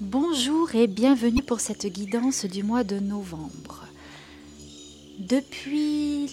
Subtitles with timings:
[0.00, 3.86] Bonjour et bienvenue pour cette guidance du mois de novembre.
[5.20, 6.26] Depuis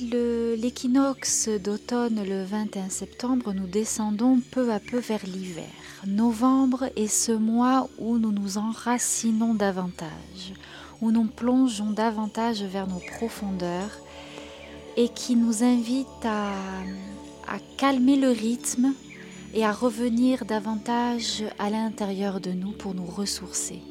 [0.57, 5.69] l'équinoxe d'automne le 21 septembre, nous descendons peu à peu vers l'hiver.
[6.07, 10.53] Novembre est ce mois où nous nous enracinons davantage,
[10.99, 13.95] où nous plongeons davantage vers nos profondeurs
[14.97, 16.49] et qui nous invite à,
[17.47, 18.95] à calmer le rythme
[19.53, 23.81] et à revenir davantage à l'intérieur de nous pour nous ressourcer.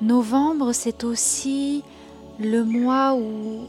[0.00, 1.82] Novembre, c'est aussi
[2.38, 3.66] le mois où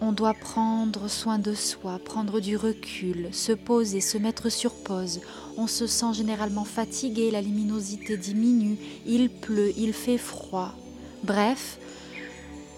[0.00, 5.20] on doit prendre soin de soi, prendre du recul, se poser, se mettre sur pause.
[5.56, 10.74] On se sent généralement fatigué, la luminosité diminue, il pleut, il fait froid.
[11.22, 11.78] Bref,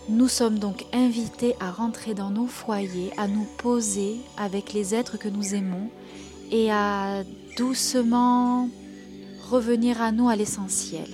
[0.09, 5.19] nous sommes donc invités à rentrer dans nos foyers, à nous poser avec les êtres
[5.19, 5.91] que nous aimons
[6.51, 7.25] et à
[7.57, 8.69] doucement
[9.51, 11.09] revenir à nous à l'essentiel.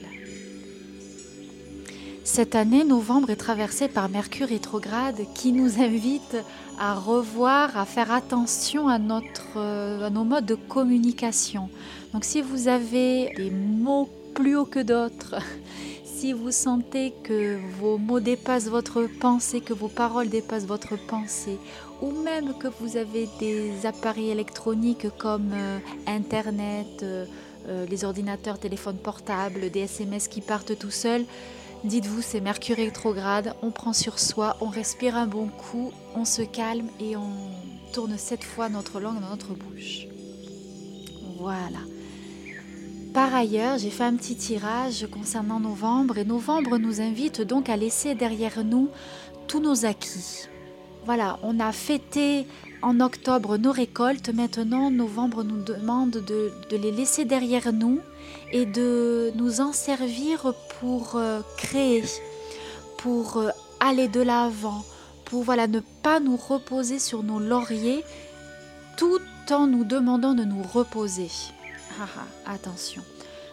[2.25, 6.37] Cette année, novembre est traversé par Mercure rétrograde qui nous invite
[6.78, 11.69] à revoir, à faire attention à, notre, à nos modes de communication.
[12.12, 15.37] Donc si vous avez des mots plus hauts que d'autres,
[16.04, 21.59] si vous sentez que vos mots dépassent votre pensée, que vos paroles dépassent votre pensée,
[22.00, 27.26] ou même que vous avez des appareils électroniques comme euh, Internet, euh,
[27.69, 31.25] euh, les ordinateurs, téléphones portables, des SMS qui partent tout seuls,
[31.84, 36.43] dites-vous c'est Mercure rétrograde, on prend sur soi, on respire un bon coup, on se
[36.43, 37.31] calme et on
[37.93, 40.06] tourne cette fois notre langue dans notre bouche.
[41.38, 41.78] Voilà.
[43.15, 47.77] Par ailleurs, j'ai fait un petit tirage concernant novembre et novembre nous invite donc à
[47.77, 48.89] laisser derrière nous
[49.49, 50.49] tous nos acquis.
[51.05, 52.47] Voilà, on a fêté
[52.81, 58.00] en octobre nos récoltes, maintenant novembre nous demande de, les laisser derrière nous
[58.50, 62.05] et de nous en servir pour euh, créer,
[62.97, 63.50] pour euh,
[63.81, 64.84] aller de l'avant,
[65.27, 68.05] pour voilà, ne pas nous reposer sur nos lauriers
[68.97, 71.29] tout en nous demandant de nous reposer.
[72.00, 73.03] Ah, ah, attention.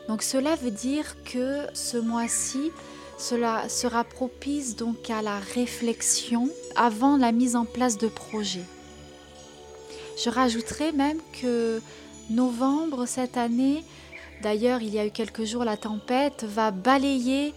[0.07, 2.71] Donc cela veut dire que ce mois-ci,
[3.17, 8.65] cela sera propice donc à la réflexion avant la mise en place de projets.
[10.23, 11.81] Je rajouterai même que
[12.29, 13.83] novembre cette année,
[14.41, 17.53] d'ailleurs il y a eu quelques jours la tempête, va balayer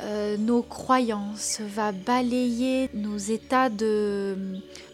[0.00, 4.36] euh, nos croyances, va balayer nos états de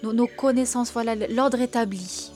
[0.03, 2.31] nos, nos connaissances, voilà l'ordre établi.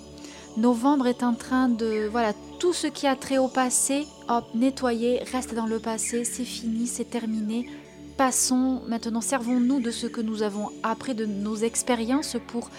[0.56, 5.24] Novembre est en train de voilà tout ce qui a trait au passé, hop, nettoyer,
[5.32, 7.68] reste dans le passé, c'est fini, c'est terminé.
[8.16, 12.70] Passons maintenant, servons-nous de ce que nous avons appris de nos expériences pour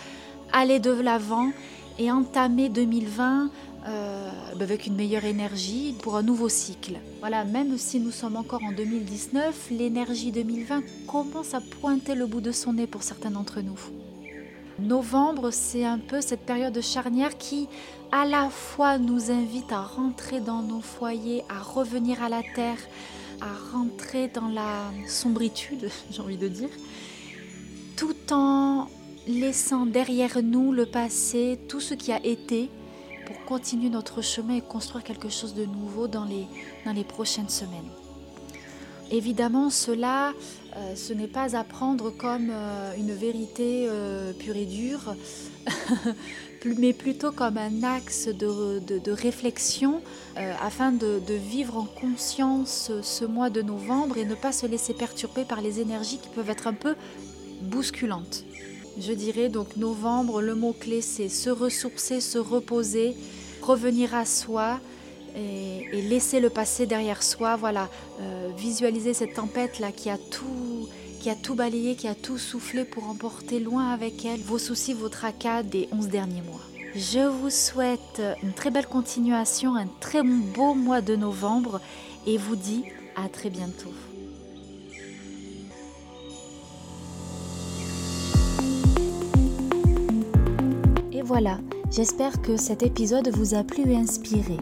[0.53, 1.51] aller de l'avant
[1.99, 3.49] et entamer 2020
[3.85, 6.93] euh, avec une meilleure énergie pour un nouveau cycle.
[7.19, 12.39] Voilà, même si nous sommes encore en 2019, l'énergie 2020 commence à pointer le bout
[12.39, 13.79] de son nez pour certains d'entre nous.
[14.79, 17.67] Novembre, c'est un peu cette période charnière qui
[18.11, 22.79] à la fois nous invite à rentrer dans nos foyers, à revenir à la terre,
[23.39, 26.69] à rentrer dans la sombritude, j'ai envie de dire,
[27.95, 28.87] tout en
[29.27, 32.69] laissant derrière nous le passé, tout ce qui a été,
[33.25, 36.45] pour continuer notre chemin et construire quelque chose de nouveau dans les,
[36.85, 37.89] dans les prochaines semaines.
[39.13, 40.33] Évidemment, cela,
[40.75, 45.15] euh, ce n'est pas à prendre comme euh, une vérité euh, pure et dure,
[46.79, 50.01] mais plutôt comme un axe de, réflexion
[50.59, 55.45] afin de, vivre en conscience ce mois de novembre et ne pas se laisser perturber
[55.45, 56.95] par les énergies qui peuvent être un peu
[57.61, 58.45] bousculantes.
[58.99, 63.15] Je dirais donc novembre, le mot-clé c'est se ressourcer, se reposer,
[63.61, 64.79] revenir à soi,
[65.35, 67.89] et, laisser le passé derrière soi, voilà,
[68.19, 70.87] euh, visualiser cette tempête là qui a tout
[71.19, 74.93] qui a tout balayé, qui a tout soufflé pour emporter loin avec elle vos soucis,
[74.93, 76.59] vos tracas des 11 derniers mois.
[76.95, 81.79] Je vous souhaite une très belle continuation, un très beau mois de novembre
[82.27, 82.83] et vous dis
[83.15, 83.93] à très bientôt.
[91.11, 91.59] Et voilà,
[91.89, 94.57] j'espère que cet épisode vous a plu et inspiré.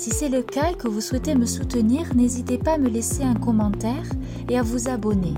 [0.00, 3.22] Si c'est le cas et que vous souhaitez me soutenir, n'hésitez pas à me laisser
[3.22, 4.06] un commentaire
[4.48, 5.34] et à vous abonner.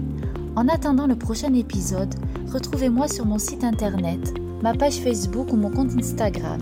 [0.55, 2.15] En attendant le prochain épisode,
[2.47, 4.33] retrouvez-moi sur mon site internet
[4.63, 6.61] ma page Facebook ou mon compte Instagram.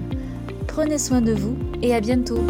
[0.66, 2.40] Prenez soin de vous et à bientôt